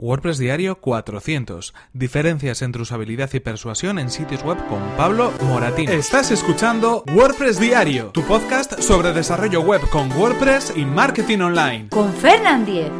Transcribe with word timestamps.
WordPress 0.00 0.38
Diario 0.38 0.76
400. 0.76 1.74
Diferencias 1.92 2.62
entre 2.62 2.80
usabilidad 2.80 3.28
y 3.34 3.40
persuasión 3.40 3.98
en 3.98 4.10
sitios 4.10 4.42
web 4.42 4.56
con 4.66 4.80
Pablo 4.96 5.30
Moratín. 5.42 5.90
Estás 5.90 6.30
escuchando 6.30 7.04
WordPress 7.14 7.60
Diario, 7.60 8.06
tu 8.06 8.22
podcast 8.22 8.80
sobre 8.80 9.12
desarrollo 9.12 9.60
web 9.60 9.82
con 9.90 10.10
WordPress 10.12 10.72
y 10.74 10.86
marketing 10.86 11.40
online. 11.40 11.88
Con 11.90 12.14
Fernand 12.14 12.66
Diez. 12.66 12.90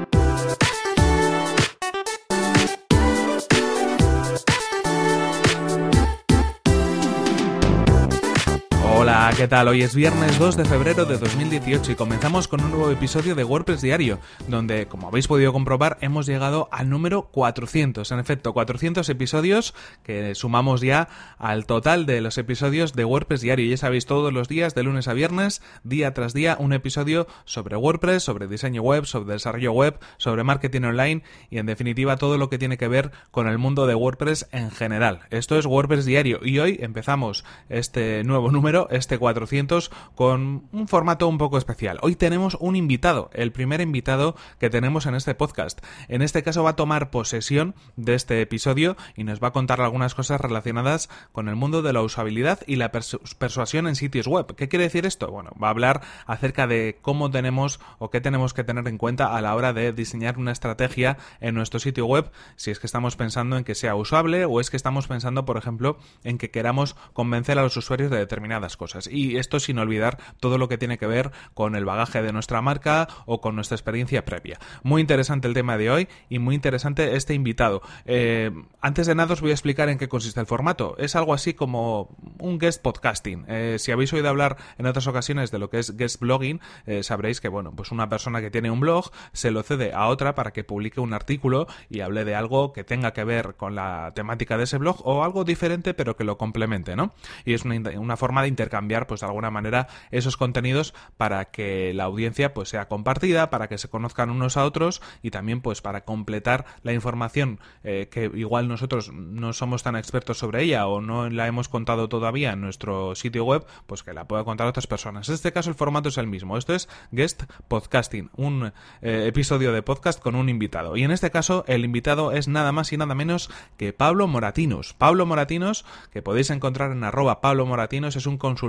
Hola, 9.10 9.32
¿qué 9.36 9.48
tal? 9.48 9.66
Hoy 9.66 9.82
es 9.82 9.96
viernes 9.96 10.38
2 10.38 10.56
de 10.56 10.64
febrero 10.64 11.04
de 11.04 11.18
2018 11.18 11.90
y 11.90 11.94
comenzamos 11.96 12.46
con 12.46 12.62
un 12.62 12.70
nuevo 12.70 12.92
episodio 12.92 13.34
de 13.34 13.42
WordPress 13.42 13.82
Diario, 13.82 14.20
donde, 14.46 14.86
como 14.86 15.08
habéis 15.08 15.26
podido 15.26 15.52
comprobar, 15.52 15.98
hemos 16.00 16.26
llegado 16.26 16.68
al 16.70 16.88
número 16.88 17.22
400. 17.22 18.08
En 18.12 18.20
efecto, 18.20 18.52
400 18.52 19.08
episodios 19.08 19.74
que 20.04 20.36
sumamos 20.36 20.80
ya 20.80 21.08
al 21.38 21.66
total 21.66 22.06
de 22.06 22.20
los 22.20 22.38
episodios 22.38 22.92
de 22.92 23.04
WordPress 23.04 23.40
Diario. 23.40 23.68
Ya 23.68 23.76
sabéis, 23.78 24.06
todos 24.06 24.32
los 24.32 24.46
días, 24.46 24.76
de 24.76 24.84
lunes 24.84 25.08
a 25.08 25.12
viernes, 25.12 25.60
día 25.82 26.14
tras 26.14 26.32
día, 26.32 26.56
un 26.60 26.72
episodio 26.72 27.26
sobre 27.44 27.74
WordPress, 27.74 28.22
sobre 28.22 28.46
diseño 28.46 28.82
web, 28.82 29.06
sobre 29.06 29.32
desarrollo 29.32 29.72
web, 29.72 29.98
sobre 30.18 30.44
marketing 30.44 30.82
online 30.82 31.24
y, 31.50 31.58
en 31.58 31.66
definitiva, 31.66 32.16
todo 32.16 32.38
lo 32.38 32.48
que 32.48 32.58
tiene 32.58 32.78
que 32.78 32.86
ver 32.86 33.10
con 33.32 33.48
el 33.48 33.58
mundo 33.58 33.88
de 33.88 33.96
WordPress 33.96 34.46
en 34.52 34.70
general. 34.70 35.22
Esto 35.30 35.58
es 35.58 35.66
WordPress 35.66 36.04
Diario 36.04 36.38
y 36.44 36.60
hoy 36.60 36.78
empezamos 36.80 37.44
este 37.68 38.22
nuevo 38.22 38.52
número 38.52 38.86
este 39.00 39.18
400 39.18 39.90
con 40.14 40.68
un 40.70 40.86
formato 40.86 41.26
un 41.26 41.38
poco 41.38 41.58
especial. 41.58 41.98
Hoy 42.02 42.14
tenemos 42.14 42.56
un 42.60 42.76
invitado, 42.76 43.30
el 43.32 43.50
primer 43.50 43.80
invitado 43.80 44.36
que 44.58 44.70
tenemos 44.70 45.06
en 45.06 45.14
este 45.14 45.34
podcast. 45.34 45.80
En 46.08 46.22
este 46.22 46.42
caso 46.42 46.62
va 46.62 46.70
a 46.70 46.76
tomar 46.76 47.10
posesión 47.10 47.74
de 47.96 48.14
este 48.14 48.42
episodio 48.42 48.96
y 49.16 49.24
nos 49.24 49.42
va 49.42 49.48
a 49.48 49.52
contar 49.52 49.80
algunas 49.80 50.14
cosas 50.14 50.40
relacionadas 50.40 51.08
con 51.32 51.48
el 51.48 51.56
mundo 51.56 51.82
de 51.82 51.94
la 51.94 52.02
usabilidad 52.02 52.60
y 52.66 52.76
la 52.76 52.92
persuasión 52.92 53.88
en 53.88 53.96
sitios 53.96 54.28
web. 54.28 54.54
¿Qué 54.54 54.68
quiere 54.68 54.84
decir 54.84 55.06
esto? 55.06 55.30
Bueno, 55.30 55.50
va 55.60 55.68
a 55.68 55.70
hablar 55.70 56.02
acerca 56.26 56.66
de 56.66 56.98
cómo 57.00 57.30
tenemos 57.30 57.80
o 57.98 58.10
qué 58.10 58.20
tenemos 58.20 58.52
que 58.52 58.64
tener 58.64 58.86
en 58.86 58.98
cuenta 58.98 59.34
a 59.34 59.40
la 59.40 59.54
hora 59.54 59.72
de 59.72 59.92
diseñar 59.92 60.38
una 60.38 60.52
estrategia 60.52 61.16
en 61.40 61.54
nuestro 61.54 61.80
sitio 61.80 62.04
web, 62.04 62.30
si 62.56 62.70
es 62.70 62.78
que 62.78 62.86
estamos 62.86 63.16
pensando 63.16 63.56
en 63.56 63.64
que 63.64 63.74
sea 63.74 63.94
usable 63.94 64.44
o 64.44 64.60
es 64.60 64.68
que 64.68 64.76
estamos 64.76 65.06
pensando, 65.06 65.46
por 65.46 65.56
ejemplo, 65.56 65.96
en 66.22 66.36
que 66.36 66.50
queramos 66.50 66.96
convencer 67.14 67.58
a 67.58 67.62
los 67.62 67.78
usuarios 67.78 68.10
de 68.10 68.18
determinadas 68.18 68.76
cosas. 68.76 68.89
Y 69.10 69.36
esto 69.36 69.60
sin 69.60 69.78
olvidar 69.78 70.18
todo 70.40 70.58
lo 70.58 70.68
que 70.68 70.78
tiene 70.78 70.98
que 70.98 71.06
ver 71.06 71.30
con 71.54 71.76
el 71.76 71.84
bagaje 71.84 72.22
de 72.22 72.32
nuestra 72.32 72.62
marca 72.62 73.08
o 73.26 73.40
con 73.40 73.54
nuestra 73.54 73.76
experiencia 73.76 74.24
previa. 74.24 74.58
Muy 74.82 75.00
interesante 75.00 75.48
el 75.48 75.54
tema 75.54 75.76
de 75.76 75.90
hoy 75.90 76.08
y 76.28 76.38
muy 76.38 76.54
interesante 76.54 77.16
este 77.16 77.34
invitado. 77.34 77.82
Eh, 78.06 78.50
antes 78.80 79.06
de 79.06 79.14
nada 79.14 79.34
os 79.34 79.40
voy 79.40 79.50
a 79.50 79.54
explicar 79.54 79.88
en 79.88 79.98
qué 79.98 80.08
consiste 80.08 80.40
el 80.40 80.46
formato. 80.46 80.96
Es 80.98 81.16
algo 81.16 81.34
así 81.34 81.54
como 81.54 82.16
un 82.38 82.58
guest 82.58 82.82
podcasting. 82.82 83.44
Eh, 83.48 83.76
si 83.78 83.92
habéis 83.92 84.12
oído 84.12 84.28
hablar 84.28 84.56
en 84.78 84.86
otras 84.86 85.06
ocasiones 85.06 85.50
de 85.50 85.58
lo 85.58 85.70
que 85.70 85.78
es 85.78 85.96
guest 85.96 86.20
blogging, 86.20 86.60
eh, 86.86 87.02
sabréis 87.02 87.40
que 87.40 87.48
bueno, 87.48 87.72
pues 87.74 87.92
una 87.92 88.08
persona 88.08 88.40
que 88.40 88.50
tiene 88.50 88.70
un 88.70 88.80
blog 88.80 89.10
se 89.32 89.50
lo 89.50 89.62
cede 89.62 89.92
a 89.92 90.08
otra 90.08 90.34
para 90.34 90.52
que 90.52 90.64
publique 90.64 91.00
un 91.00 91.12
artículo 91.12 91.66
y 91.88 92.00
hable 92.00 92.24
de 92.24 92.34
algo 92.34 92.72
que 92.72 92.84
tenga 92.84 93.12
que 93.12 93.24
ver 93.24 93.54
con 93.56 93.74
la 93.74 94.12
temática 94.14 94.56
de 94.56 94.64
ese 94.64 94.78
blog 94.78 95.06
o 95.06 95.24
algo 95.24 95.44
diferente 95.44 95.94
pero 95.94 96.16
que 96.16 96.24
lo 96.24 96.38
complemente, 96.38 96.96
¿no? 96.96 97.12
Y 97.44 97.54
es 97.54 97.64
una, 97.64 97.76
una 97.98 98.16
forma 98.16 98.42
de 98.42 98.48
intercambiar 98.48 98.79
cambiar 98.80 99.06
pues 99.06 99.20
de 99.20 99.26
alguna 99.26 99.50
manera 99.50 99.88
esos 100.10 100.38
contenidos 100.38 100.94
para 101.18 101.50
que 101.50 101.92
la 101.92 102.04
audiencia 102.04 102.54
pues 102.54 102.70
sea 102.70 102.88
compartida, 102.88 103.50
para 103.50 103.68
que 103.68 103.76
se 103.76 103.90
conozcan 103.90 104.30
unos 104.30 104.56
a 104.56 104.64
otros 104.64 105.02
y 105.22 105.30
también 105.30 105.60
pues 105.60 105.82
para 105.82 106.06
completar 106.06 106.64
la 106.82 106.94
información 106.94 107.60
eh, 107.84 108.08
que 108.10 108.30
igual 108.34 108.68
nosotros 108.68 109.12
no 109.12 109.52
somos 109.52 109.82
tan 109.82 109.96
expertos 109.96 110.38
sobre 110.38 110.62
ella 110.62 110.86
o 110.86 111.02
no 111.02 111.28
la 111.28 111.46
hemos 111.46 111.68
contado 111.68 112.08
todavía 112.08 112.52
en 112.52 112.62
nuestro 112.62 113.14
sitio 113.14 113.44
web, 113.44 113.66
pues 113.86 114.02
que 114.02 114.14
la 114.14 114.26
pueda 114.26 114.44
contar 114.44 114.66
otras 114.66 114.86
personas. 114.86 115.28
En 115.28 115.34
este 115.34 115.52
caso 115.52 115.68
el 115.68 115.76
formato 115.76 116.08
es 116.08 116.16
el 116.16 116.26
mismo. 116.26 116.56
Esto 116.56 116.74
es 116.74 116.88
Guest 117.10 117.42
Podcasting, 117.68 118.30
un 118.34 118.72
eh, 119.02 119.24
episodio 119.26 119.74
de 119.74 119.82
podcast 119.82 120.22
con 120.22 120.36
un 120.36 120.48
invitado. 120.48 120.96
Y 120.96 121.02
en 121.02 121.10
este 121.10 121.30
caso 121.30 121.64
el 121.68 121.84
invitado 121.84 122.32
es 122.32 122.48
nada 122.48 122.72
más 122.72 122.94
y 122.94 122.96
nada 122.96 123.14
menos 123.14 123.50
que 123.76 123.92
Pablo 123.92 124.26
Moratinos. 124.26 124.94
Pablo 124.94 125.26
Moratinos, 125.26 125.84
que 126.14 126.22
podéis 126.22 126.48
encontrar 126.48 126.92
en 126.92 127.04
arroba 127.04 127.42
Pablo 127.42 127.66
Moratinos, 127.66 128.16
es 128.16 128.24
un 128.24 128.38
consultor 128.38 128.59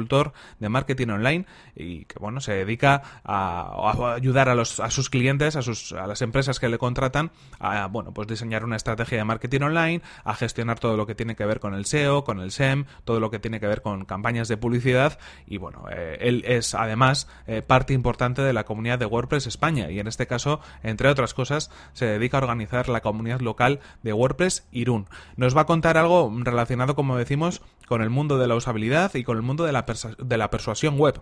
de 0.60 0.70
marketing 0.70 1.10
online 1.10 1.46
y 1.76 2.06
que 2.06 2.20
bueno 2.20 2.40
se 2.40 2.54
dedica 2.54 3.02
a, 3.24 4.14
ayudar 4.16 4.50
a, 4.50 4.56
los, 4.56 4.80
a 4.80 4.90
sus 4.90 5.10
clientes, 5.10 5.56
a, 5.56 5.62
sus, 5.62 5.94
a 5.94 6.08
las 6.08 6.22
empresas 6.22 6.60
que 6.60 6.70
le 6.70 6.78
contratan 6.78 7.32
a 7.60 7.88
bueno 7.88 8.14
pues 8.14 8.28
diseñar 8.28 8.64
una 8.64 8.76
estrategia 8.76 9.18
de 9.18 9.24
marketing 9.24 9.62
online, 9.62 10.02
a 10.24 10.34
gestionar 10.36 10.80
todo 10.80 10.98
lo 10.98 11.06
que 11.06 11.16
tiene 11.16 11.36
que 11.36 11.46
ver 11.46 11.60
con 11.60 11.74
el 11.74 11.86
SEO, 11.86 12.24
con 12.24 12.40
el 12.40 12.52
SEM, 12.52 12.86
todo 13.04 13.20
lo 13.20 13.30
que 13.32 13.40
tiene 13.40 13.60
que 13.60 13.68
ver 13.68 13.82
con 13.82 14.06
campañas 14.06 14.48
de 14.48 14.58
publicidad 14.58 15.20
y 15.46 15.58
bueno 15.58 15.86
eh, 15.92 16.18
él 16.22 16.44
es 16.48 16.74
además 16.76 17.28
eh, 17.48 17.62
parte 17.62 17.94
importante 17.94 18.42
de 18.42 18.54
la 18.54 18.64
comunidad 18.64 19.00
de 19.00 19.06
WordPress 19.06 19.48
España 19.48 19.92
y 19.92 20.00
en 20.00 20.08
este 20.08 20.28
caso 20.28 20.62
entre 20.84 21.10
otras 21.10 21.34
cosas 21.34 21.72
se 21.94 22.06
dedica 22.06 22.38
a 22.38 22.42
organizar 22.42 22.90
la 22.90 23.02
comunidad 23.02 23.42
local 23.42 23.80
de 24.04 24.14
WordPress 24.14 24.68
Irún. 24.72 25.08
Nos 25.36 25.56
va 25.56 25.62
a 25.62 25.66
contar 25.66 25.98
algo 25.98 26.32
relacionado 26.44 26.96
como 26.96 27.18
decimos 27.18 27.62
con 27.88 28.02
el 28.02 28.10
mundo 28.10 28.38
de 28.38 28.48
la 28.48 28.56
usabilidad 28.56 29.14
y 29.16 29.24
con 29.24 29.36
el 29.36 29.44
mundo 29.44 29.66
de 29.66 29.74
la, 29.74 29.81
de 29.86 30.38
la 30.38 30.50
persuasión 30.50 30.98
web. 30.98 31.20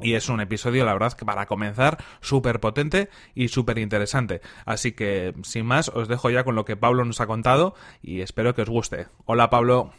Y 0.00 0.14
es 0.14 0.28
un 0.28 0.40
episodio, 0.40 0.84
la 0.84 0.92
verdad, 0.92 1.12
que 1.12 1.24
para 1.24 1.46
comenzar, 1.46 1.98
súper 2.20 2.58
potente 2.58 3.08
y 3.34 3.48
súper 3.48 3.78
interesante. 3.78 4.40
Así 4.66 4.92
que, 4.92 5.34
sin 5.44 5.66
más, 5.66 5.88
os 5.88 6.08
dejo 6.08 6.30
ya 6.30 6.42
con 6.42 6.56
lo 6.56 6.64
que 6.64 6.76
Pablo 6.76 7.04
nos 7.04 7.20
ha 7.20 7.26
contado 7.26 7.74
y 8.02 8.20
espero 8.20 8.54
que 8.54 8.62
os 8.62 8.68
guste. 8.68 9.06
Hola, 9.24 9.50
Pablo. 9.50 9.92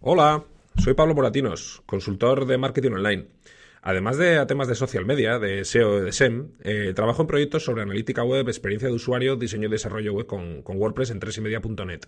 Hola, 0.00 0.44
soy 0.76 0.94
Pablo 0.94 1.14
Moratinos, 1.14 1.82
consultor 1.86 2.46
de 2.46 2.58
marketing 2.58 2.92
online. 2.92 3.28
Además 3.80 4.16
de 4.16 4.44
temas 4.46 4.66
de 4.66 4.74
social 4.74 5.04
media, 5.04 5.38
de 5.38 5.64
SEO 5.64 6.00
de 6.00 6.10
SEM, 6.10 6.52
eh, 6.62 6.92
trabajo 6.96 7.22
en 7.22 7.28
proyectos 7.28 7.64
sobre 7.64 7.82
analítica 7.82 8.24
web, 8.24 8.48
experiencia 8.48 8.88
de 8.88 8.94
usuario, 8.94 9.36
diseño 9.36 9.68
y 9.68 9.70
desarrollo 9.70 10.14
web 10.14 10.26
con, 10.26 10.62
con 10.62 10.78
WordPress 10.78 11.10
en 11.10 11.20
3ymedia.net. 11.20 12.00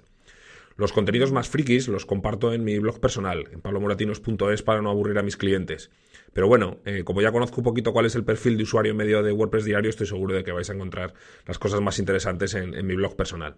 Los 0.77 0.93
contenidos 0.93 1.33
más 1.33 1.49
frikis 1.49 1.89
los 1.89 2.05
comparto 2.05 2.53
en 2.53 2.63
mi 2.63 2.79
blog 2.79 3.01
personal, 3.01 3.49
en 3.51 3.63
pablomoratinos.es 3.63 4.63
para 4.63 4.83
no 4.83 4.91
aburrir 4.91 5.19
a 5.19 5.23
mis 5.23 5.39
clientes. 5.39 5.91
Pero 6.35 6.49
bueno, 6.49 6.81
eh, 6.85 7.03
como 7.03 7.23
ya 7.23 7.33
conozco 7.33 7.61
un 7.61 7.65
poquito 7.65 7.95
cuál 7.95 8.05
es 8.05 8.15
el 8.15 8.25
perfil 8.25 8.59
de 8.59 8.65
usuario 8.65 8.95
medio 8.95 9.23
de 9.23 9.33
WordPress 9.33 9.65
diario, 9.65 9.89
estoy 9.89 10.07
seguro 10.07 10.35
de 10.35 10.45
que 10.45 10.53
vais 10.53 10.69
a 10.69 10.75
encontrar 10.75 11.15
las 11.47 11.59
cosas 11.59 11.81
más 11.81 11.99
interesantes 11.99 12.55
en 12.55 12.87
mi 12.87 12.95
blog 12.95 13.17
personal. 13.17 13.57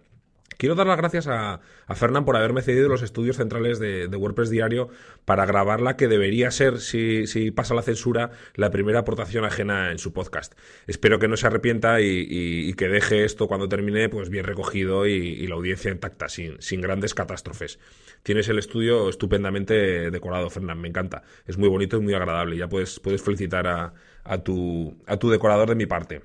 Quiero 0.59 0.75
dar 0.75 0.87
las 0.87 0.97
gracias 0.97 1.25
a, 1.27 1.61
a 1.87 1.95
Fernán 1.95 2.25
por 2.25 2.35
haberme 2.35 2.61
cedido 2.61 2.89
los 2.89 3.01
estudios 3.01 3.37
centrales 3.37 3.79
de, 3.79 4.07
WordPress 4.07 4.49
Diario 4.49 4.89
para 5.23 5.45
grabar 5.45 5.79
la 5.79 5.95
que 5.95 6.09
debería 6.09 6.51
ser, 6.51 6.81
si, 6.81 7.51
pasa 7.51 7.75
la 7.75 7.81
censura, 7.81 8.31
la 8.55 8.69
primera 8.69 8.99
aportación 8.99 9.45
ajena 9.45 9.89
en 9.89 9.99
su 9.99 10.11
podcast. 10.11 10.59
Espero 10.85 11.17
que 11.17 11.29
no 11.29 11.37
se 11.37 11.47
arrepienta 11.47 12.01
y, 12.01 12.73
que 12.73 12.89
deje 12.89 13.23
esto 13.23 13.47
cuando 13.47 13.69
termine 13.69 14.09
pues 14.09 14.29
bien 14.29 14.43
recogido 14.43 15.07
y, 15.07 15.47
la 15.47 15.55
audiencia 15.55 15.91
intacta, 15.91 16.27
sin, 16.27 16.81
grandes 16.81 17.13
catástrofes. 17.13 17.79
Tienes 18.23 18.49
el 18.49 18.59
estudio 18.59 19.07
estupendamente 19.07 20.11
decorado, 20.11 20.49
Fernán, 20.49 20.81
me 20.81 20.89
encanta. 20.89 21.23
Es 21.45 21.57
muy 21.57 21.69
bonito 21.69 21.95
y 21.95 22.01
muy 22.01 22.15
agradable. 22.15 22.57
Ya 22.57 22.67
puedes, 22.67 22.99
puedes 22.99 23.21
felicitar 23.21 23.65
a 23.65 24.43
tu 24.43 24.97
decorador 25.07 25.69
de 25.69 25.75
mi 25.75 25.85
parte. 25.85 26.21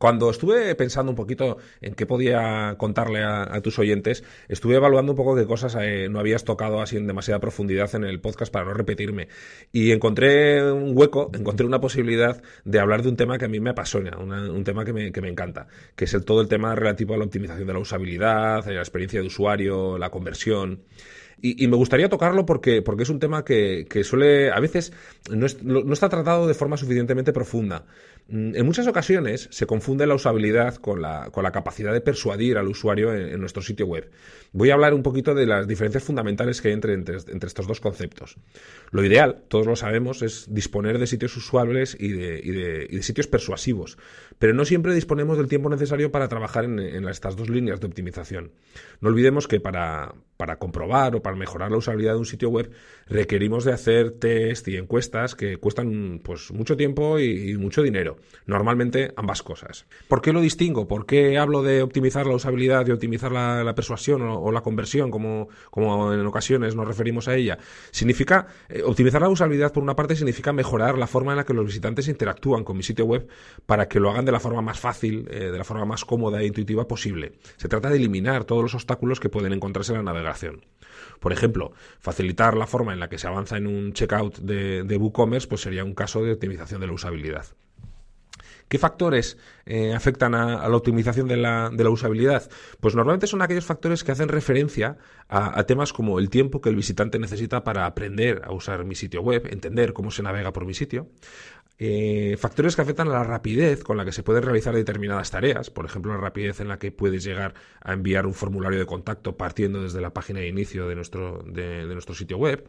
Cuando 0.00 0.30
estuve 0.30 0.74
pensando 0.76 1.12
un 1.12 1.16
poquito 1.16 1.58
en 1.82 1.92
qué 1.92 2.06
podía 2.06 2.74
contarle 2.78 3.22
a, 3.22 3.60
tus 3.60 3.78
oyentes, 3.78 4.24
estuve 4.48 4.76
evaluando 4.76 5.12
un 5.12 5.16
poco 5.16 5.36
qué 5.36 5.44
cosas 5.44 5.76
eh, 5.78 6.08
no 6.08 6.20
habías 6.20 6.42
tocado 6.42 6.80
así 6.80 6.96
en 6.96 7.06
demasiada 7.06 7.38
profundidad 7.38 7.94
en 7.94 8.04
el 8.04 8.18
podcast 8.18 8.50
para 8.50 8.64
no 8.64 8.72
repetirme. 8.72 9.28
Y 9.72 9.92
encontré 9.92 10.72
un 10.72 10.96
hueco, 10.96 11.30
encontré 11.34 11.66
una 11.66 11.82
posibilidad 11.82 12.42
de 12.64 12.80
hablar 12.80 13.02
de 13.02 13.10
un 13.10 13.16
tema 13.16 13.36
que 13.36 13.44
a 13.44 13.48
mí 13.48 13.60
me 13.60 13.68
apasiona, 13.68 14.16
un 14.16 14.64
tema 14.64 14.86
que 14.86 14.94
me, 14.94 15.28
encanta, 15.28 15.66
que 15.94 16.06
es 16.06 16.14
el, 16.14 16.24
todo 16.24 16.40
el 16.40 16.48
tema 16.48 16.74
relativo 16.74 17.12
a 17.12 17.18
la 17.18 17.24
optimización 17.24 17.66
de 17.66 17.72
la 17.74 17.80
usabilidad, 17.80 18.64
la 18.64 18.80
experiencia 18.80 19.20
de 19.20 19.26
usuario, 19.26 19.98
la 19.98 20.08
conversión. 20.08 20.80
Y, 21.42 21.66
me 21.68 21.76
gustaría 21.76 22.08
tocarlo 22.08 22.44
porque, 22.44 22.82
porque 22.82 23.04
es 23.04 23.08
un 23.08 23.18
tema 23.18 23.44
que, 23.44 23.86
suele, 24.04 24.50
a 24.50 24.60
veces, 24.60 24.92
no, 25.30 25.46
está 25.92 26.08
tratado 26.08 26.46
de 26.46 26.54
forma 26.54 26.76
suficientemente 26.76 27.32
profunda. 27.32 27.86
Mm, 28.28 28.54
en 28.56 28.66
muchas 28.66 28.86
ocasiones 28.86 29.48
se 29.50 29.66
confunde 29.66 30.06
la 30.06 30.14
usabilidad 30.14 30.76
con 30.76 31.00
la, 31.00 31.30
con 31.32 31.42
la 31.42 31.50
capacidad 31.50 31.92
de 31.92 32.00
persuadir 32.00 32.58
al 32.58 32.68
usuario 32.68 33.14
en, 33.14 33.40
nuestro 33.40 33.62
sitio 33.62 33.86
web. 33.86 34.10
Voy 34.52 34.70
a 34.70 34.74
hablar 34.74 34.92
un 34.92 35.02
poquito 35.02 35.34
de 35.34 35.46
las 35.46 35.66
diferencias 35.66 36.04
fundamentales 36.04 36.60
que 36.60 36.68
hay 36.68 36.74
entre, 36.74 36.94
estos 37.46 37.66
dos 37.66 37.80
conceptos. 37.80 38.36
Lo 38.90 39.04
ideal, 39.04 39.42
todos 39.48 39.66
lo 39.66 39.76
sabemos, 39.76 40.22
es 40.22 40.46
disponer 40.52 40.98
de 40.98 41.06
sitios 41.06 41.36
usuables 41.36 41.96
y 41.98 42.08
de, 42.08 42.40
y 42.42 42.50
de, 42.50 43.02
sitios 43.02 43.26
persuasivos, 43.26 43.96
pero 44.40 44.54
no 44.54 44.64
siempre 44.64 44.94
disponemos 44.94 45.36
del 45.36 45.48
tiempo 45.48 45.68
necesario 45.68 46.10
para 46.10 46.26
trabajar 46.26 46.64
en, 46.64 47.06
estas 47.06 47.36
dos 47.36 47.50
líneas 47.50 47.78
de 47.78 47.86
optimización. 47.86 48.52
No 49.02 49.10
olvidemos 49.10 49.46
que 49.46 49.60
para, 49.60 50.14
para 50.38 50.56
comprobar 50.56 51.14
o 51.14 51.20
para 51.20 51.36
mejorar 51.36 51.70
la 51.70 51.76
usabilidad 51.76 52.14
de 52.14 52.20
un 52.20 52.24
sitio 52.24 52.48
web, 52.48 52.70
requerimos 53.06 53.64
de 53.64 53.74
hacer 53.74 54.12
test 54.12 54.66
y 54.68 54.78
encuestas 54.78 55.34
que 55.34 55.58
cuestan 55.58 56.22
pues 56.24 56.52
mucho 56.52 56.74
tiempo 56.74 57.18
y, 57.18 57.54
mucho 57.58 57.82
dinero. 57.82 58.16
Normalmente 58.46 59.12
ambas 59.14 59.42
cosas. 59.42 59.84
¿Por 60.08 60.22
qué 60.22 60.32
lo 60.32 60.40
distingo? 60.40 60.88
¿Por 60.88 61.04
qué 61.04 61.36
hablo 61.36 61.62
de 61.62 61.82
optimizar 61.82 62.26
la 62.26 62.34
usabilidad 62.34 62.86
y 62.86 62.92
optimizar 62.92 63.32
la, 63.32 63.74
persuasión 63.74 64.22
o, 64.22 64.50
la 64.50 64.62
conversión, 64.62 65.10
como, 65.10 65.50
como 65.70 66.14
en 66.14 66.24
ocasiones 66.24 66.74
nos 66.74 66.88
referimos 66.88 67.28
a 67.28 67.34
ella? 67.34 67.58
Significa 67.90 68.46
eh, 68.70 68.82
optimizar 68.82 69.20
la 69.20 69.28
usabilidad 69.28 69.70
por 69.74 69.82
una 69.82 69.96
parte 69.96 70.16
significa 70.16 70.54
mejorar 70.54 70.96
la 70.96 71.06
forma 71.06 71.32
en 71.32 71.36
la 71.36 71.44
que 71.44 71.52
los 71.52 71.66
visitantes 71.66 72.08
interactúan 72.08 72.64
con 72.64 72.78
mi 72.78 72.82
sitio 72.82 73.04
web 73.04 73.28
para 73.66 73.86
que 73.86 74.00
lo 74.00 74.08
hagan 74.08 74.24
de 74.24 74.29
la 74.32 74.40
forma 74.40 74.62
más 74.62 74.78
fácil, 74.78 75.26
eh, 75.30 75.50
de 75.50 75.58
la 75.58 75.64
forma 75.64 75.84
más 75.84 76.04
cómoda 76.04 76.40
e 76.40 76.46
intuitiva 76.46 76.86
posible. 76.86 77.32
Se 77.56 77.68
trata 77.68 77.90
de 77.90 77.96
eliminar 77.96 78.44
todos 78.44 78.62
los 78.62 78.74
obstáculos 78.74 79.20
que 79.20 79.28
pueden 79.28 79.52
encontrarse 79.52 79.92
en 79.92 79.98
la 79.98 80.12
navegación. 80.12 80.64
Por 81.20 81.32
ejemplo, 81.32 81.72
facilitar 81.98 82.56
la 82.56 82.66
forma 82.66 82.92
en 82.92 83.00
la 83.00 83.08
que 83.08 83.18
se 83.18 83.26
avanza 83.26 83.56
en 83.56 83.66
un 83.66 83.92
checkout 83.92 84.38
de, 84.38 84.82
de 84.84 84.96
WooCommerce 84.96 85.48
pues 85.48 85.60
sería 85.60 85.84
un 85.84 85.94
caso 85.94 86.22
de 86.22 86.32
optimización 86.32 86.80
de 86.80 86.86
la 86.86 86.92
usabilidad. 86.92 87.46
¿Qué 88.70 88.78
factores 88.78 89.36
eh, 89.66 89.94
afectan 89.94 90.32
a, 90.32 90.68
la 90.68 90.76
optimización 90.76 91.26
de 91.26 91.36
la, 91.36 91.90
usabilidad? 91.90 92.48
Pues 92.78 92.94
normalmente 92.94 93.26
son 93.26 93.42
aquellos 93.42 93.64
factores 93.64 94.04
que 94.04 94.12
hacen 94.12 94.28
referencia 94.28 94.96
a, 95.28 95.64
temas 95.64 95.92
como 95.92 96.20
el 96.20 96.30
tiempo 96.30 96.60
que 96.60 96.68
el 96.68 96.76
visitante 96.76 97.18
necesita 97.18 97.64
para 97.64 97.84
aprender 97.84 98.42
a 98.44 98.52
usar 98.52 98.84
mi 98.84 98.94
sitio 98.94 99.22
web, 99.22 99.48
entender 99.50 99.92
cómo 99.92 100.12
se 100.12 100.22
navega 100.22 100.52
por 100.52 100.66
mi 100.66 100.74
sitio. 100.74 101.08
Eh, 101.82 102.36
factores 102.38 102.76
que 102.76 102.82
afectan 102.82 103.08
a 103.08 103.12
la 103.12 103.24
rapidez 103.24 103.82
con 103.82 103.96
la 103.96 104.04
que 104.04 104.12
se 104.12 104.22
pueden 104.22 104.42
realizar 104.42 104.74
determinadas 104.74 105.30
tareas, 105.30 105.70
por 105.70 105.86
ejemplo, 105.86 106.12
la 106.12 106.20
rapidez 106.20 106.60
en 106.60 106.68
la 106.68 106.78
que 106.78 106.92
puedes 106.92 107.24
llegar 107.24 107.54
a 107.80 107.94
enviar 107.94 108.26
un 108.26 108.34
formulario 108.34 108.78
de 108.78 108.84
contacto 108.84 109.38
partiendo 109.38 109.82
desde 109.82 110.02
la 110.02 110.12
página 110.12 110.40
de 110.40 110.48
inicio 110.48 110.86
de 110.88 110.94
nuestro, 110.94 111.42
de 111.46 111.86
nuestro 111.86 112.14
sitio 112.14 112.36
web. 112.36 112.68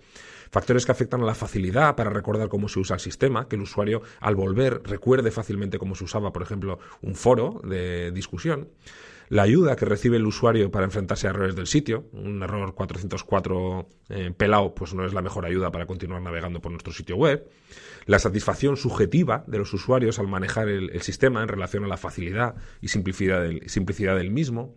Factores 0.50 0.86
que 0.86 0.94
afectan 0.94 1.22
a 1.24 1.26
la 1.26 1.36
facilidad 1.36 1.98
para 1.98 2.10
recordar 2.10 2.48
cómo 2.48 2.70
se 2.70 2.80
usa 2.80 2.94
el 2.94 3.02
sistema, 3.02 3.50
que 3.50 3.58
el 3.58 3.64
usuario 3.64 4.02
al 4.22 4.36
volver 4.36 4.82
recuerde 4.86 5.30
fácilmente 5.32 5.78
cómo 5.78 5.94
se 5.96 6.06
usaba, 6.06 6.32
por 6.32 6.42
ejemplo, 6.42 6.80
un 7.02 7.16
foro 7.16 7.60
de 7.66 8.12
discusión 8.12 8.70
la 9.32 9.44
ayuda 9.44 9.78
que 9.78 9.86
recibe 9.86 10.18
el 10.18 10.26
usuario 10.28 10.70
para 10.72 10.84
enfrentarse 10.84 11.26
a 11.26 11.30
errores 11.30 11.56
del 11.56 11.66
sitio. 11.66 12.04
Un 12.12 12.44
error 12.44 12.76
404 12.76 13.88
eh, 14.10 14.34
pelado 14.36 14.76
pues 14.76 14.94
no 14.94 15.06
es 15.06 15.14
la 15.14 15.22
mejor 15.22 15.46
ayuda 15.46 15.72
para 15.72 15.86
continuar 15.86 16.22
navegando 16.22 16.62
por 16.62 16.74
nuestro 16.74 16.92
sitio 16.92 17.16
web. 17.16 17.50
La 18.08 18.20
satisfacción 18.20 18.76
subjetiva 18.76 19.46
de 19.48 19.58
los 19.58 19.74
usuarios 19.74 20.20
al 20.20 20.28
manejar 20.28 20.68
el, 20.68 21.02
sistema 21.02 21.42
en 21.42 21.48
relación 21.48 21.86
a 21.86 21.88
la 21.88 21.96
facilidad 21.96 22.56
y 22.82 22.90
simplicidad 22.90 23.50
simplicidad 23.68 24.18
del 24.18 24.32
mismo. 24.32 24.76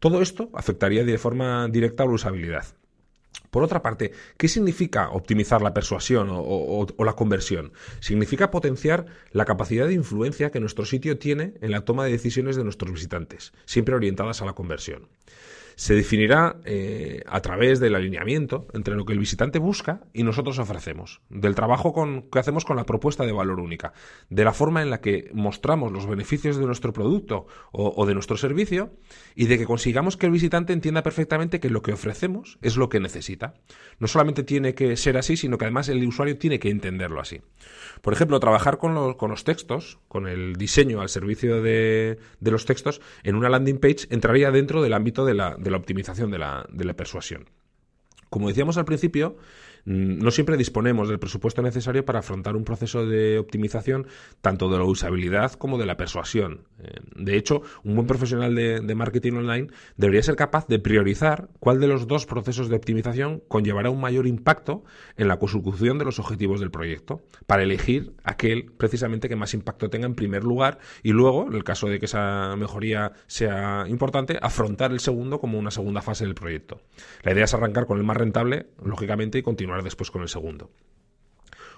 Todo 0.00 0.20
esto 0.20 0.50
afectaría 0.52 1.02
de 1.02 1.16
forma 1.16 1.66
directa 1.68 2.02
a 2.02 2.06
la 2.06 2.12
usabilidad. 2.12 2.66
Por 3.54 3.62
otra 3.62 3.82
parte, 3.82 4.10
¿qué 4.36 4.48
significa 4.48 5.10
optimizar 5.10 5.62
la 5.62 5.72
persuasión 5.72 6.26
o, 6.28 7.04
la 7.04 7.12
conversión? 7.12 7.72
Significa 8.00 8.50
potenciar 8.50 9.06
la 9.30 9.44
capacidad 9.44 9.86
de 9.86 9.94
influencia 9.94 10.50
que 10.50 10.58
nuestro 10.58 10.84
sitio 10.84 11.18
tiene 11.18 11.54
en 11.60 11.70
la 11.70 11.84
toma 11.84 12.04
de 12.04 12.10
decisiones 12.10 12.56
de 12.56 12.64
nuestros 12.64 12.90
visitantes, 12.90 13.52
siempre 13.64 13.94
orientadas 13.94 14.42
a 14.42 14.44
la 14.44 14.54
conversión 14.54 15.06
se 15.76 15.94
definirá 15.94 16.56
eh, 16.64 17.22
a 17.26 17.40
través 17.40 17.80
del 17.80 17.94
alineamiento 17.94 18.66
entre 18.72 18.94
lo 18.94 19.04
que 19.04 19.12
el 19.12 19.18
visitante 19.18 19.58
busca 19.58 20.02
y 20.12 20.22
nosotros 20.22 20.58
ofrecemos, 20.58 21.20
del 21.30 21.54
trabajo 21.54 21.94
que 22.30 22.38
hacemos 22.38 22.64
con 22.64 22.76
la 22.76 22.84
propuesta 22.84 23.24
de 23.24 23.32
valor 23.32 23.60
única, 23.60 23.92
de 24.30 24.44
la 24.44 24.52
forma 24.52 24.82
en 24.82 24.90
la 24.90 25.00
que 25.00 25.30
mostramos 25.32 25.92
los 25.92 26.06
beneficios 26.06 26.56
de 26.56 26.66
nuestro 26.66 26.92
producto 26.92 27.46
o, 27.72 28.06
de 28.06 28.14
nuestro 28.14 28.36
servicio 28.36 28.92
y 29.34 29.46
de 29.46 29.58
que 29.58 29.66
consigamos 29.66 30.16
que 30.16 30.26
el 30.26 30.32
visitante 30.32 30.72
entienda 30.72 31.02
perfectamente 31.02 31.60
que 31.60 31.70
lo 31.70 31.82
que 31.82 31.92
ofrecemos 31.92 32.58
es 32.62 32.76
lo 32.76 32.88
que 32.88 33.00
necesita. 33.00 33.54
No 33.98 34.06
solamente 34.06 34.42
tiene 34.42 34.74
que 34.74 34.96
ser 34.96 35.16
así, 35.16 35.36
sino 35.36 35.58
que 35.58 35.64
además 35.64 35.88
el 35.88 36.06
usuario 36.06 36.38
tiene 36.38 36.58
que 36.58 36.70
entenderlo 36.70 37.20
así. 37.20 37.40
Por 38.02 38.12
ejemplo, 38.12 38.40
trabajar 38.40 38.78
con 38.78 38.94
los, 38.94 39.44
textos, 39.44 39.98
con 40.08 40.28
el 40.28 40.56
diseño 40.56 41.00
al 41.00 41.08
servicio 41.08 41.62
de, 41.62 42.18
de 42.40 42.50
los 42.50 42.64
textos 42.64 43.00
en 43.22 43.36
una 43.36 43.48
landing 43.48 43.78
page 43.78 44.06
entraría 44.10 44.50
dentro 44.50 44.82
del 44.82 44.92
ámbito 44.92 45.24
de 45.24 45.34
la 45.34 45.56
de 45.64 45.70
la 45.70 45.78
optimización 45.78 46.30
de 46.30 46.38
la, 46.38 46.66
de 46.70 46.84
la 46.84 46.94
persuasión. 46.94 47.48
Como 48.30 48.48
decíamos 48.48 48.76
al 48.76 48.84
principio, 48.84 49.36
no 49.84 50.30
siempre 50.30 50.56
disponemos 50.56 51.08
del 51.08 51.18
presupuesto 51.18 51.62
necesario 51.62 52.04
para 52.04 52.20
afrontar 52.20 52.56
un 52.56 52.64
proceso 52.64 53.06
de 53.06 53.38
optimización 53.38 54.06
tanto 54.40 54.70
de 54.70 54.78
la 54.78 54.84
usabilidad 54.84 55.52
como 55.52 55.78
de 55.78 55.86
la 55.86 55.96
persuasión. 55.96 56.66
Eh, 56.78 57.00
de 57.16 57.36
hecho, 57.36 57.62
un 57.82 57.94
buen 57.94 58.06
profesional 58.06 58.54
de, 58.54 58.94
marketing 58.94 59.32
online 59.32 59.68
debería 59.96 60.22
ser 60.22 60.36
capaz 60.36 60.66
de 60.68 60.78
priorizar 60.78 61.48
cuál 61.58 61.80
de 61.80 61.88
los 61.88 62.06
dos 62.06 62.26
procesos 62.26 62.68
de 62.68 62.76
optimización 62.76 63.42
conllevará 63.48 63.90
un 63.90 64.00
mayor 64.00 64.26
impacto 64.26 64.84
en 65.16 65.28
la 65.28 65.38
consecución 65.38 65.98
de 65.98 66.04
los 66.04 66.20
objetivos 66.20 66.60
del 66.60 66.70
proyecto, 66.70 67.22
para 67.46 67.64
elegir 67.64 68.14
aquel 68.22 68.72
precisamente 68.76 69.28
que 69.28 69.36
más 69.36 69.52
impacto 69.52 69.90
tenga 69.90 70.06
en 70.06 70.14
primer 70.14 70.44
lugar 70.44 70.78
y 71.02 71.10
luego, 71.10 71.46
en 71.48 71.54
el 71.54 71.64
caso 71.64 71.88
de 71.88 71.98
que 71.98 72.06
esa 72.06 72.54
mejoría 72.56 73.12
sea 73.26 73.84
importante, 73.88 74.38
afrontar 74.40 74.92
el 74.92 75.00
segundo 75.00 75.40
como 75.40 75.58
una 75.58 75.70
segunda 75.70 76.02
fase 76.02 76.24
del 76.24 76.34
proyecto. 76.34 76.80
La 77.22 77.32
idea 77.32 77.44
es 77.44 77.54
arrancar 77.54 77.86
con 77.86 77.98
el 77.98 78.04
más 78.04 78.16
rentable, 78.16 78.66
lógicamente, 78.82 79.38
y 79.38 79.42
continuar 79.42 79.73
después 79.82 80.10
con 80.10 80.22
el 80.22 80.28
segundo. 80.28 80.70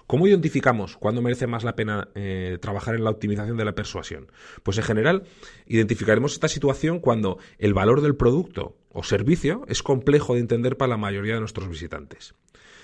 ¿Cómo 0.07 0.29
identificamos 0.29 0.97
cuándo 0.97 1.21
merece 1.21 1.49
más 1.49 1.65
la 1.65 1.75
pena 1.75 2.09
eh, 2.15 2.59
trabajar 2.61 2.95
en 2.95 3.03
la 3.03 3.11
optimización 3.11 3.57
de 3.57 3.65
la 3.65 3.75
persuasión? 3.75 4.31
Pues 4.63 4.79
en 4.79 4.85
general 4.85 5.25
identificaremos 5.67 6.33
esta 6.33 6.47
situación 6.47 7.01
cuando 7.01 7.39
el 7.59 7.75
valor 7.75 8.03
del 8.03 8.15
producto 8.15 8.77
o 8.93 9.03
servicio 9.03 9.65
es 9.67 9.83
complejo 9.83 10.35
de 10.35 10.41
entender 10.41 10.77
para 10.77 10.91
la 10.91 10.97
mayoría 10.97 11.35
de 11.35 11.41
nuestros 11.41 11.69
visitantes. 11.69 12.35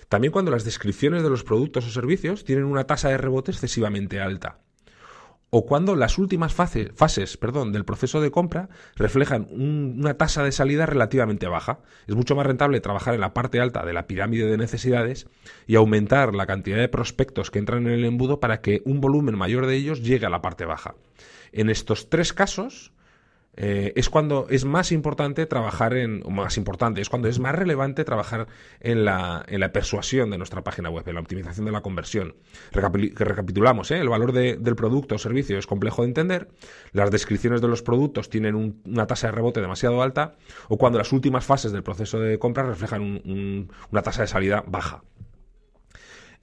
También 0.09 0.33
cuando 0.33 0.51
las 0.51 0.65
descripciones 0.65 1.23
de 1.23 1.31
los 1.31 1.45
productos 1.45 1.87
o 1.87 1.91
servicios 1.91 2.45
tienen 2.45 2.65
una 2.65 2.89
tasa 2.89 3.09
de 3.09 3.19
rebote 3.19 3.53
excesivamente 3.53 4.21
alta 4.21 4.59
o 5.55 5.67
cuando 5.67 5.97
las 5.97 6.17
últimas 6.17 6.55
fases 6.55 6.89
del 7.73 7.85
proceso 7.85 8.23
de 8.23 8.31
compra 8.31 8.71
reflejan 8.97 9.49
una 9.51 10.15
tasa 10.15 10.43
de 10.43 10.51
salida 10.51 10.87
relativamente 10.87 11.47
baja. 11.47 11.81
Es 12.07 12.15
mucho 12.15 12.35
más 12.35 12.47
rentable 12.47 12.81
trabajar 12.81 13.13
en 13.13 13.21
la 13.21 13.35
parte 13.35 13.61
alta 13.61 13.85
de 13.85 13.93
la 13.93 14.07
pirámide 14.07 14.47
de 14.47 14.57
necesidades 14.57 15.27
y 15.67 15.75
aumentar 15.75 16.35
la 16.35 16.47
cantidad 16.47 16.79
de 16.79 16.89
prospectos 16.89 17.51
que 17.51 17.59
entran 17.59 17.87
en 17.87 17.93
el 17.93 18.07
embudo 18.07 18.41
para 18.41 18.63
que 18.63 18.81
un 18.87 19.03
volumen 19.03 19.37
mayor 19.37 19.67
de 19.67 19.77
ellos 19.77 20.03
llegue 20.03 20.25
a 20.25 20.31
la 20.31 20.41
parte 20.41 20.65
baja. 20.65 20.95
En 21.53 21.69
estos 21.69 22.09
tres 22.09 22.33
casos, 22.33 22.95
eh, 23.55 23.93
es 23.97 24.09
cuando 24.09 24.47
es 24.49 24.65
más 24.65 24.93
importante 24.93 25.45
trabajar 25.47 25.95
en, 25.95 26.23
más 26.33 26.57
importante, 26.57 27.01
es 27.01 27.11
cuando 27.11 27.29
es 27.29 27.39
más 27.39 27.55
relevante 27.55 28.05
trabajar 28.05 28.47
en 28.81 29.05
la, 29.05 29.45
en 29.47 29.61
la 29.61 29.73
persuasión 29.73 30.31
de 30.31 30.39
nuestra 30.39 30.65
página 30.65 30.89
web, 30.89 31.07
en 31.07 31.15
la 31.15 31.21
optimización 31.21 31.67
de 31.67 31.73
la 31.73 31.83
conversión. 31.83 32.35
recapitulamos, 32.73 33.91
¿eh? 33.91 33.99
el 33.99 34.09
valor 34.09 34.33
del 34.33 34.77
producto 34.77 35.17
o 35.17 35.19
servicio 35.19 35.59
es 35.59 35.67
complejo 35.67 36.03
de 36.03 36.09
entender, 36.09 36.49
las 36.93 37.11
descripciones 37.11 37.61
de 37.61 37.69
los 37.69 37.83
productos 37.83 38.31
tienen 38.31 38.81
una 38.87 39.07
tasa 39.07 39.27
de 39.27 39.33
rebote 39.33 39.61
demasiado 39.61 40.03
alta, 40.03 40.37
o 40.69 40.79
cuando 40.79 40.99
las 40.99 41.13
últimas 41.13 41.45
fases 41.45 41.73
del 41.73 41.83
proceso 41.83 42.19
de 42.21 42.39
compra 42.39 42.63
reflejan 42.63 43.69
una 43.91 44.03
tasa 44.03 44.23
de 44.23 44.29
salida 44.29 44.65
baja. 44.67 45.03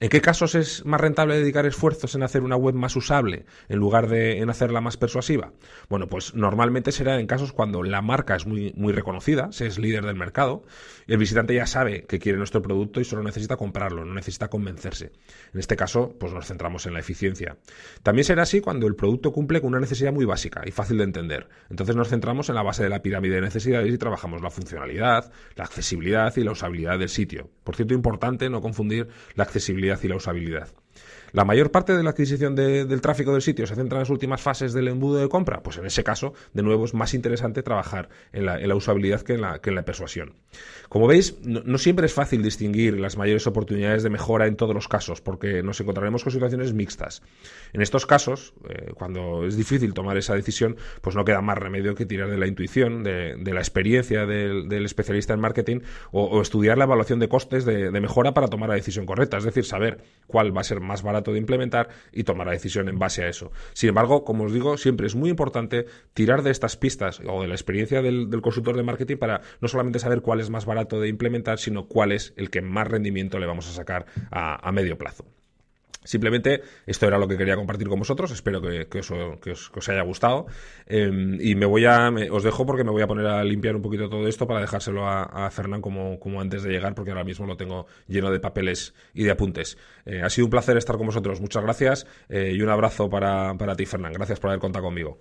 ¿En 0.02 0.08
qué 0.08 0.22
casos 0.22 0.54
es 0.54 0.86
más 0.86 0.98
rentable 0.98 1.36
dedicar 1.36 1.66
esfuerzos 1.66 2.14
en 2.14 2.22
hacer 2.22 2.40
una 2.42 2.56
web 2.56 2.74
más 2.74 2.96
usable 2.96 3.44
en 3.68 3.78
lugar 3.78 4.08
de 4.08 4.38
en 4.38 4.48
hacerla 4.48 4.80
más 4.80 4.96
persuasiva? 4.96 5.52
Bueno, 5.90 6.06
pues 6.06 6.34
normalmente 6.34 6.90
será 6.90 7.20
en 7.20 7.26
casos 7.26 7.52
cuando 7.52 7.82
la 7.82 8.00
marca 8.00 8.34
es 8.34 8.46
muy, 8.46 8.72
muy 8.78 8.94
reconocida, 8.94 9.52
se 9.52 9.66
es 9.66 9.78
líder 9.78 10.06
del 10.06 10.16
mercado, 10.16 10.62
el 11.06 11.18
visitante 11.18 11.54
ya 11.54 11.66
sabe 11.66 12.06
que 12.06 12.18
quiere 12.18 12.38
nuestro 12.38 12.62
producto 12.62 13.02
y 13.02 13.04
solo 13.04 13.22
necesita 13.22 13.58
comprarlo, 13.58 14.06
no 14.06 14.14
necesita 14.14 14.48
convencerse. 14.48 15.12
En 15.52 15.60
este 15.60 15.76
caso, 15.76 16.16
pues 16.18 16.32
nos 16.32 16.46
centramos 16.46 16.86
en 16.86 16.94
la 16.94 17.00
eficiencia. 17.00 17.58
También 18.02 18.24
será 18.24 18.44
así 18.44 18.62
cuando 18.62 18.86
el 18.86 18.94
producto 18.94 19.32
cumple 19.32 19.60
con 19.60 19.68
una 19.68 19.80
necesidad 19.80 20.14
muy 20.14 20.24
básica 20.24 20.62
y 20.64 20.70
fácil 20.70 20.96
de 20.96 21.04
entender. 21.04 21.46
Entonces 21.68 21.94
nos 21.94 22.08
centramos 22.08 22.48
en 22.48 22.54
la 22.54 22.62
base 22.62 22.82
de 22.82 22.88
la 22.88 23.02
pirámide 23.02 23.34
de 23.34 23.42
necesidades 23.42 23.92
y 23.92 23.98
trabajamos 23.98 24.40
la 24.40 24.48
funcionalidad, 24.48 25.30
la 25.56 25.64
accesibilidad 25.64 26.34
y 26.38 26.44
la 26.44 26.52
usabilidad 26.52 26.98
del 26.98 27.10
sitio. 27.10 27.50
Por 27.64 27.76
cierto, 27.76 27.92
importante 27.92 28.48
no 28.48 28.62
confundir 28.62 29.06
la 29.34 29.44
accesibilidad 29.44 29.89
y 30.02 30.08
la 30.08 30.16
usabilidad. 30.16 30.68
¿La 31.32 31.44
mayor 31.44 31.70
parte 31.70 31.96
de 31.96 32.02
la 32.02 32.10
adquisición 32.10 32.54
del 32.54 33.00
tráfico 33.00 33.32
del 33.32 33.42
sitio 33.42 33.66
se 33.66 33.74
centra 33.74 33.98
en 33.98 34.00
las 34.00 34.10
últimas 34.10 34.40
fases 34.40 34.72
del 34.72 34.88
embudo 34.88 35.18
de 35.18 35.28
compra? 35.28 35.62
Pues 35.62 35.78
en 35.78 35.86
ese 35.86 36.02
caso, 36.02 36.34
de 36.52 36.62
nuevo, 36.62 36.84
es 36.84 36.94
más 36.94 37.14
interesante 37.14 37.62
trabajar 37.62 38.08
en 38.32 38.46
la, 38.46 38.74
usabilidad 38.74 39.22
que 39.22 39.34
en 39.34 39.40
la, 39.42 39.82
persuasión. 39.84 40.34
Como 40.88 41.06
veis, 41.06 41.38
no, 41.42 41.78
siempre 41.78 42.06
es 42.06 42.12
fácil 42.12 42.42
distinguir 42.42 42.98
las 42.98 43.16
mayores 43.16 43.46
oportunidades 43.46 44.02
de 44.02 44.10
mejora 44.10 44.46
en 44.46 44.56
todos 44.56 44.74
los 44.74 44.88
casos, 44.88 45.20
porque 45.20 45.62
nos 45.62 45.80
encontraremos 45.80 46.22
con 46.22 46.32
situaciones 46.32 46.72
mixtas. 46.72 47.22
En 47.72 47.80
estos 47.80 48.06
casos, 48.06 48.52
eh, 48.68 48.92
cuando 48.94 49.46
es 49.46 49.56
difícil 49.56 49.94
tomar 49.94 50.16
esa 50.16 50.34
decisión, 50.34 50.76
pues 51.00 51.16
no 51.16 51.24
queda 51.24 51.40
más 51.40 51.58
remedio 51.58 51.94
que 51.94 52.06
tirar 52.06 52.30
de 52.30 52.38
la 52.38 52.46
intuición, 52.46 53.04
de, 53.04 53.36
la 53.50 53.60
experiencia 53.60 54.26
del, 54.26 54.84
especialista 54.84 55.34
en 55.34 55.40
marketing 55.40 55.80
o, 56.12 56.40
estudiar 56.40 56.78
la 56.78 56.84
evaluación 56.84 57.18
de 57.18 57.28
costes 57.28 57.64
de, 57.64 57.90
de 57.90 58.00
mejora 58.00 58.34
para 58.34 58.48
tomar 58.48 58.68
la 58.68 58.74
decisión 58.74 59.06
correcta, 59.06 59.38
es 59.38 59.44
decir, 59.44 59.64
saber 59.64 60.02
cuál 60.26 60.56
va 60.56 60.60
a 60.60 60.64
ser 60.64 60.80
más 60.80 61.02
barato 61.02 61.19
barato 61.20 61.32
de 61.32 61.38
implementar 61.38 61.88
y 62.12 62.24
tomar 62.24 62.46
la 62.46 62.52
decisión 62.52 62.88
en 62.88 62.98
base 62.98 63.22
a 63.24 63.28
eso. 63.28 63.52
Sin 63.72 63.88
embargo, 63.88 64.24
como 64.24 64.44
os 64.44 64.52
digo, 64.52 64.76
siempre 64.76 65.06
es 65.06 65.14
muy 65.14 65.30
importante 65.30 65.86
tirar 66.14 66.42
de 66.42 66.50
estas 66.50 66.76
pistas 66.76 67.20
o 67.26 67.42
de 67.42 67.48
la 67.48 67.54
experiencia 67.54 68.02
del, 68.02 68.28
consultor 68.40 68.76
de 68.76 68.82
marketing 68.82 69.16
para 69.16 69.42
no 69.60 69.68
solamente 69.68 69.98
saber 69.98 70.22
cuál 70.22 70.40
es 70.40 70.50
más 70.50 70.64
barato 70.64 71.00
de 71.00 71.08
implementar, 71.08 71.58
sino 71.58 71.86
cuál 71.86 72.12
es 72.12 72.32
el 72.36 72.50
que 72.50 72.62
más 72.62 72.88
rendimiento 72.88 73.38
le 73.38 73.46
vamos 73.46 73.68
a 73.68 73.72
sacar 73.72 74.06
a 74.30 74.72
medio 74.72 74.96
plazo. 74.96 75.24
Simplemente 76.02 76.62
esto 76.86 77.06
era 77.06 77.18
lo 77.18 77.28
que 77.28 77.36
quería 77.36 77.56
compartir 77.56 77.88
con 77.88 77.98
vosotros. 77.98 78.30
Espero 78.30 78.60
que, 78.62 78.98
os, 78.98 79.88
haya 79.88 80.02
gustado. 80.02 80.46
Em, 80.86 81.38
y 81.40 81.54
me 81.54 81.66
voy 81.66 81.84
a. 81.84 82.10
os 82.30 82.42
dejo 82.42 82.64
porque 82.64 82.84
me 82.84 82.90
voy 82.90 83.02
a 83.02 83.06
poner 83.06 83.26
a 83.26 83.44
limpiar 83.44 83.76
un 83.76 83.82
poquito 83.82 84.08
todo 84.08 84.26
esto 84.26 84.46
para 84.46 84.60
dejárselo 84.60 85.06
a, 85.06 85.50
Fernán 85.50 85.82
como, 85.82 86.40
antes 86.40 86.62
de 86.62 86.70
llegar, 86.70 86.94
porque 86.94 87.10
ahora 87.10 87.24
mismo 87.24 87.46
lo 87.46 87.56
tengo 87.56 87.86
lleno 88.08 88.30
de 88.30 88.40
papeles 88.40 88.94
y 89.12 89.24
de 89.24 89.30
apuntes. 89.30 89.76
Eh, 90.06 90.22
ha 90.22 90.30
sido 90.30 90.46
un 90.46 90.50
placer 90.50 90.76
estar 90.76 90.96
con 90.96 91.06
vosotros. 91.06 91.40
Muchas 91.40 91.62
gracias 91.62 92.06
eh, 92.28 92.52
y 92.54 92.62
un 92.62 92.70
abrazo 92.70 93.10
para, 93.10 93.54
para 93.54 93.76
ti, 93.76 93.84
Fernán. 93.84 94.12
Gracias 94.12 94.40
por 94.40 94.50
haber 94.50 94.60
contado 94.60 94.84
conmigo. 94.86 95.18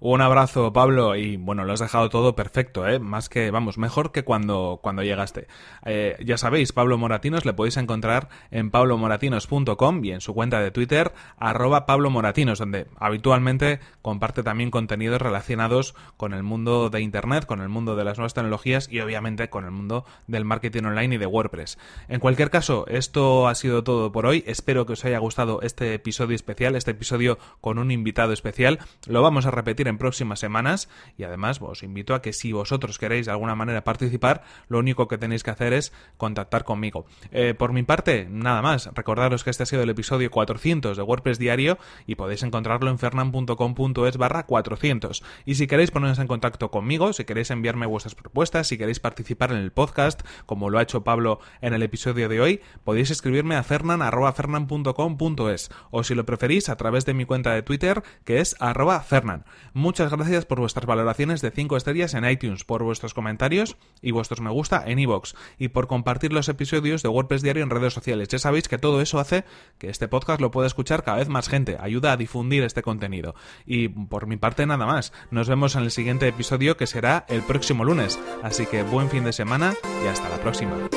Un 0.00 0.20
abrazo, 0.20 0.72
Pablo, 0.72 1.16
y 1.16 1.36
bueno, 1.36 1.64
lo 1.64 1.72
has 1.72 1.80
dejado 1.80 2.08
todo 2.08 2.36
perfecto, 2.36 2.86
¿eh? 2.86 3.00
Más 3.00 3.28
que, 3.28 3.50
vamos, 3.50 3.78
mejor 3.78 4.12
que 4.12 4.22
cuando, 4.22 4.78
cuando 4.80 5.02
llegaste. 5.02 5.48
Eh, 5.84 6.16
ya 6.24 6.38
sabéis, 6.38 6.72
Pablo 6.72 6.96
Moratinos 6.98 7.44
le 7.44 7.52
podéis 7.52 7.78
encontrar 7.78 8.28
en 8.52 8.70
pablomoratinos.com 8.70 10.04
y 10.04 10.12
en 10.12 10.20
su 10.20 10.34
cuenta 10.34 10.60
de 10.60 10.70
Twitter, 10.70 11.12
arroba 11.36 11.84
Pablo 11.84 12.10
Moratinos, 12.10 12.60
donde 12.60 12.86
habitualmente 13.00 13.80
comparte 14.00 14.44
también 14.44 14.70
contenidos 14.70 15.20
relacionados 15.20 15.96
con 16.16 16.32
el 16.32 16.44
mundo 16.44 16.90
de 16.90 17.00
Internet, 17.00 17.44
con 17.44 17.60
el 17.60 17.68
mundo 17.68 17.96
de 17.96 18.04
las 18.04 18.18
nuevas 18.18 18.34
tecnologías 18.34 18.88
y 18.88 19.00
obviamente 19.00 19.50
con 19.50 19.64
el 19.64 19.72
mundo 19.72 20.04
del 20.28 20.44
marketing 20.44 20.84
online 20.84 21.16
y 21.16 21.18
de 21.18 21.26
WordPress. 21.26 21.76
En 22.06 22.20
cualquier 22.20 22.50
caso, 22.50 22.86
esto 22.86 23.48
ha 23.48 23.54
sido 23.56 23.82
todo 23.82 24.12
por 24.12 24.26
hoy. 24.26 24.44
Espero 24.46 24.86
que 24.86 24.92
os 24.92 25.04
haya 25.04 25.18
gustado 25.18 25.60
este 25.62 25.94
episodio 25.94 26.36
especial, 26.36 26.76
este 26.76 26.92
episodio 26.92 27.36
con 27.60 27.80
un 27.80 27.90
invitado 27.90 28.32
especial. 28.32 28.78
Lo 29.08 29.22
vamos 29.22 29.44
a 29.46 29.50
repetir 29.50 29.87
en 29.88 29.98
próximas 29.98 30.38
semanas 30.38 30.88
y 31.16 31.24
además 31.24 31.60
os 31.60 31.82
invito 31.82 32.14
a 32.14 32.22
que 32.22 32.32
si 32.32 32.52
vosotros 32.52 32.98
queréis 32.98 33.26
de 33.26 33.32
alguna 33.32 33.54
manera 33.54 33.84
participar, 33.84 34.42
lo 34.68 34.78
único 34.78 35.08
que 35.08 35.18
tenéis 35.18 35.42
que 35.42 35.50
hacer 35.50 35.72
es 35.72 35.92
contactar 36.16 36.64
conmigo. 36.64 37.06
Eh, 37.30 37.54
por 37.56 37.72
mi 37.72 37.82
parte, 37.82 38.26
nada 38.30 38.62
más, 38.62 38.90
recordaros 38.94 39.44
que 39.44 39.50
este 39.50 39.64
ha 39.64 39.66
sido 39.66 39.82
el 39.82 39.90
episodio 39.90 40.30
400 40.30 40.96
de 40.96 41.02
WordPress 41.02 41.38
Diario 41.38 41.78
y 42.06 42.14
podéis 42.14 42.42
encontrarlo 42.42 42.90
en 42.90 42.98
fernan.com.es 42.98 44.16
barra 44.16 44.46
400. 44.46 45.22
Y 45.44 45.56
si 45.56 45.66
queréis 45.66 45.90
poneros 45.90 46.18
en 46.18 46.26
contacto 46.26 46.70
conmigo, 46.70 47.12
si 47.12 47.24
queréis 47.24 47.50
enviarme 47.50 47.86
vuestras 47.86 48.14
propuestas, 48.14 48.68
si 48.68 48.78
queréis 48.78 49.00
participar 49.00 49.52
en 49.52 49.58
el 49.58 49.72
podcast, 49.72 50.22
como 50.46 50.70
lo 50.70 50.78
ha 50.78 50.82
hecho 50.82 51.04
Pablo 51.04 51.40
en 51.60 51.74
el 51.74 51.82
episodio 51.82 52.28
de 52.28 52.40
hoy, 52.40 52.60
podéis 52.84 53.10
escribirme 53.10 53.56
a 53.56 53.62
fernan.fernan.com.es 53.62 55.70
o 55.90 56.04
si 56.04 56.14
lo 56.14 56.26
preferís 56.26 56.68
a 56.68 56.76
través 56.76 57.06
de 57.06 57.14
mi 57.14 57.24
cuenta 57.24 57.52
de 57.52 57.62
Twitter 57.62 58.02
que 58.24 58.40
es 58.40 58.56
arroba 58.60 59.00
fernan. 59.00 59.44
Muchas 59.78 60.10
gracias 60.10 60.44
por 60.44 60.58
vuestras 60.58 60.86
valoraciones 60.86 61.40
de 61.40 61.52
5 61.52 61.76
estrellas 61.76 62.12
en 62.14 62.28
iTunes, 62.28 62.64
por 62.64 62.82
vuestros 62.82 63.14
comentarios 63.14 63.76
y 64.02 64.10
vuestros 64.10 64.40
me 64.40 64.50
gusta 64.50 64.82
en 64.84 64.98
iVoox 64.98 65.34
y 65.56 65.68
por 65.68 65.86
compartir 65.86 66.32
los 66.32 66.48
episodios 66.48 67.04
de 67.04 67.08
WordPress 67.08 67.42
Diario 67.42 67.62
en 67.62 67.70
redes 67.70 67.94
sociales. 67.94 68.26
Ya 68.26 68.40
sabéis 68.40 68.66
que 68.66 68.78
todo 68.78 69.00
eso 69.00 69.20
hace 69.20 69.44
que 69.78 69.88
este 69.88 70.08
podcast 70.08 70.40
lo 70.40 70.50
pueda 70.50 70.66
escuchar 70.66 71.04
cada 71.04 71.18
vez 71.18 71.28
más 71.28 71.48
gente, 71.48 71.76
ayuda 71.78 72.10
a 72.10 72.16
difundir 72.16 72.64
este 72.64 72.82
contenido. 72.82 73.36
Y 73.66 73.86
por 73.86 74.26
mi 74.26 74.36
parte 74.36 74.66
nada 74.66 74.84
más, 74.84 75.12
nos 75.30 75.48
vemos 75.48 75.76
en 75.76 75.84
el 75.84 75.92
siguiente 75.92 76.26
episodio 76.26 76.76
que 76.76 76.88
será 76.88 77.24
el 77.28 77.42
próximo 77.42 77.84
lunes. 77.84 78.18
Así 78.42 78.66
que 78.66 78.82
buen 78.82 79.08
fin 79.10 79.22
de 79.22 79.32
semana 79.32 79.74
y 80.04 80.08
hasta 80.08 80.28
la 80.28 80.38
próxima. 80.38 80.88